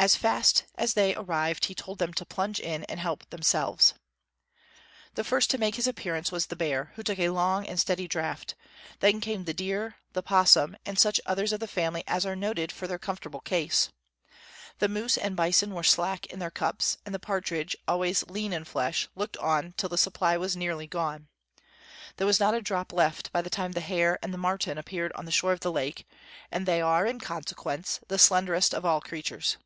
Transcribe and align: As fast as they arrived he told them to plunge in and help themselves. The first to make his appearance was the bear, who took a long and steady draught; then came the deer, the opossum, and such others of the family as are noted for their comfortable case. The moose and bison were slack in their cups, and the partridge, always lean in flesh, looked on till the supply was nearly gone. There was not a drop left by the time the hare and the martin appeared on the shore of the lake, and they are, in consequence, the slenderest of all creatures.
As 0.00 0.14
fast 0.14 0.62
as 0.76 0.94
they 0.94 1.12
arrived 1.16 1.64
he 1.64 1.74
told 1.74 1.98
them 1.98 2.12
to 2.14 2.24
plunge 2.24 2.60
in 2.60 2.84
and 2.84 3.00
help 3.00 3.28
themselves. 3.30 3.94
The 5.16 5.24
first 5.24 5.50
to 5.50 5.58
make 5.58 5.74
his 5.74 5.88
appearance 5.88 6.30
was 6.30 6.46
the 6.46 6.54
bear, 6.54 6.92
who 6.94 7.02
took 7.02 7.18
a 7.18 7.30
long 7.30 7.66
and 7.66 7.80
steady 7.80 8.06
draught; 8.06 8.54
then 9.00 9.20
came 9.20 9.42
the 9.44 9.52
deer, 9.52 9.96
the 10.12 10.20
opossum, 10.20 10.76
and 10.86 10.96
such 11.00 11.20
others 11.26 11.52
of 11.52 11.58
the 11.58 11.66
family 11.66 12.04
as 12.06 12.24
are 12.24 12.36
noted 12.36 12.70
for 12.70 12.86
their 12.86 12.96
comfortable 13.00 13.40
case. 13.40 13.90
The 14.78 14.86
moose 14.86 15.16
and 15.18 15.34
bison 15.34 15.74
were 15.74 15.82
slack 15.82 16.26
in 16.26 16.38
their 16.38 16.48
cups, 16.52 16.98
and 17.04 17.12
the 17.12 17.18
partridge, 17.18 17.74
always 17.88 18.22
lean 18.28 18.52
in 18.52 18.64
flesh, 18.66 19.08
looked 19.16 19.36
on 19.38 19.72
till 19.76 19.88
the 19.88 19.98
supply 19.98 20.36
was 20.36 20.56
nearly 20.56 20.86
gone. 20.86 21.26
There 22.18 22.26
was 22.26 22.38
not 22.38 22.54
a 22.54 22.62
drop 22.62 22.92
left 22.92 23.32
by 23.32 23.42
the 23.42 23.50
time 23.50 23.72
the 23.72 23.80
hare 23.80 24.16
and 24.22 24.32
the 24.32 24.38
martin 24.38 24.78
appeared 24.78 25.10
on 25.14 25.24
the 25.24 25.32
shore 25.32 25.50
of 25.50 25.58
the 25.60 25.72
lake, 25.72 26.06
and 26.52 26.66
they 26.66 26.80
are, 26.80 27.04
in 27.04 27.18
consequence, 27.18 27.98
the 28.06 28.16
slenderest 28.16 28.72
of 28.72 28.84
all 28.84 29.00
creatures. 29.00 29.56